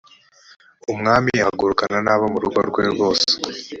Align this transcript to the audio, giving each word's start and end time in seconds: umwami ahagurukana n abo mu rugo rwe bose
umwami 0.91 1.31
ahagurukana 1.41 1.97
n 2.05 2.09
abo 2.13 2.25
mu 2.33 2.39
rugo 2.43 2.59
rwe 2.69 2.83
bose 2.99 3.29